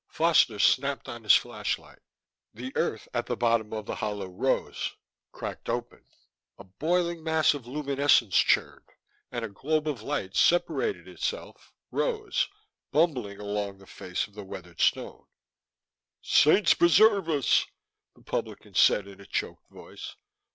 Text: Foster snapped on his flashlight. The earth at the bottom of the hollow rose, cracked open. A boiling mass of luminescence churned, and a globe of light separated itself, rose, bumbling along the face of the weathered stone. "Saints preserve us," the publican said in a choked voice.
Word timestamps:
Foster 0.07 0.57
snapped 0.57 1.07
on 1.07 1.21
his 1.21 1.35
flashlight. 1.35 1.99
The 2.55 2.75
earth 2.75 3.07
at 3.13 3.27
the 3.27 3.37
bottom 3.37 3.71
of 3.71 3.85
the 3.85 3.97
hollow 3.97 4.25
rose, 4.29 4.95
cracked 5.31 5.69
open. 5.69 6.03
A 6.57 6.63
boiling 6.63 7.23
mass 7.23 7.53
of 7.53 7.67
luminescence 7.67 8.35
churned, 8.35 8.89
and 9.31 9.45
a 9.45 9.49
globe 9.49 9.87
of 9.87 10.01
light 10.01 10.35
separated 10.35 11.07
itself, 11.07 11.71
rose, 11.91 12.47
bumbling 12.91 13.39
along 13.39 13.77
the 13.77 13.85
face 13.85 14.25
of 14.25 14.33
the 14.33 14.43
weathered 14.43 14.81
stone. 14.81 15.27
"Saints 16.19 16.73
preserve 16.73 17.29
us," 17.29 17.67
the 18.15 18.23
publican 18.23 18.73
said 18.73 19.05
in 19.07 19.21
a 19.21 19.25
choked 19.27 19.67
voice. 19.69 20.15